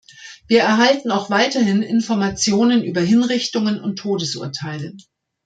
[0.47, 4.97] Wir erhalten auch weiterhin Informationen über Hinrichtungen und Todesurteile.